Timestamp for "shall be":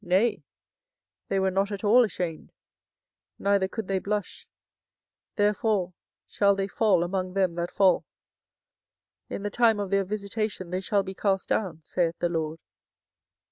10.81-11.13